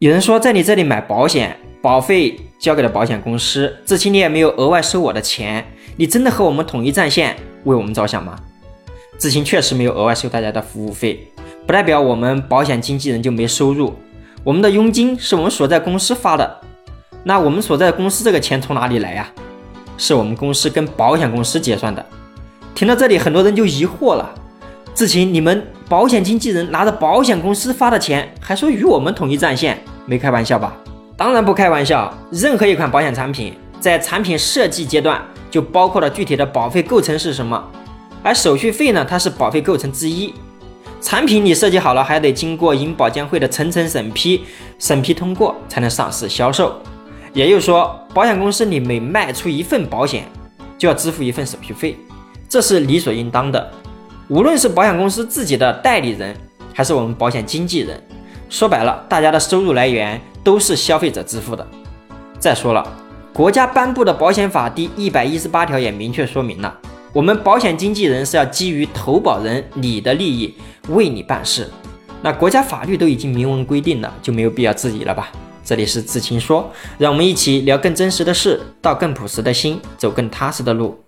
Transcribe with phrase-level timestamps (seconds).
[0.00, 8.38] 有人说在你这里买保险，保费交给了保险公司，志清你也没有额外收我的钱，你真的和我们统一战线，为我们着想吗？
[9.18, 11.32] 志清确实没有额外收大家的服务费，
[11.66, 13.92] 不代表我们保险经纪人就没收入。
[14.44, 16.60] 我们的佣金是我们所在公司发的，
[17.24, 19.28] 那我们所在公司这个钱从哪里来呀？
[19.96, 22.06] 是我们公司跟保险公司结算的。
[22.72, 24.32] 听到这里，很多人就疑惑了：
[24.98, 30.76] 志清，你们保险经纪人拿着保险公司发的钱，还说与我们统一战线，没开玩笑吧？
[31.16, 32.12] 当然不开玩笑。
[32.32, 35.22] 任何一款保险产品在产品设计阶段
[35.52, 37.64] 就包括了具体的保费构成是什么。
[38.24, 40.34] 而手续费呢，它是保费构成之一。
[41.00, 44.42] 产品你设计好了，还得经过银保监会的层层审批，
[44.80, 46.74] 审批通过才能上市销售。
[47.32, 50.24] 也就是说，保险公司你每卖出一份保险，
[50.76, 51.96] 就要支付一份手续费，
[52.48, 53.72] 这是理所应当的。
[54.28, 56.36] 无论是保险公司自己的代理人，
[56.74, 57.98] 还是我们保险经纪人，
[58.50, 61.66] 说白了，大家的收入来源都是消费者支付的。
[62.38, 62.86] 再说了，
[63.32, 66.78] 国家颁布的保险法第一百一十八条也明确说明了。
[67.14, 70.54] 我们保险经纪人是要基于投保人你的利益
[70.90, 71.66] 为你办事，
[72.20, 75.30] 那国家法律都已经明文规定了，就没有必要质疑了吧？
[75.64, 80.98] 这里是知情说，让我们一起聊更真实的事，道更朴实的心，走更踏实的路。